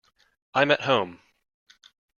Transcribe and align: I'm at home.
I'm 0.55 0.71
at 0.71 0.81
home. 0.81 1.19